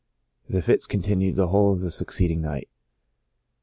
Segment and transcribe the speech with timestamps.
[0.49, 2.69] The fits continued the whole of the succeeding night.